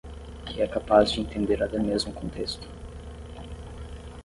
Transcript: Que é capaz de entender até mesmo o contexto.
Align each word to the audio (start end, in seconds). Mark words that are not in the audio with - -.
Que 0.47 0.61
é 0.63 0.67
capaz 0.67 1.11
de 1.11 1.21
entender 1.21 1.61
até 1.61 1.77
mesmo 1.77 2.09
o 2.11 2.15
contexto. 2.15 2.67